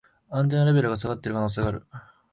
[0.31, 1.85] アンテナレベルが下がってる可能性がある